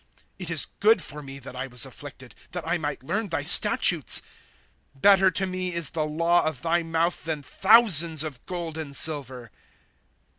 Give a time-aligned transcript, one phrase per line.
[0.01, 3.43] ''I It is good for me that I was afflicted, That I might learn thy
[3.43, 4.23] statutes.
[4.97, 8.95] "•^ Better to me is the law of thy mouth, Than thousands of gold and
[8.95, 9.49] siiver.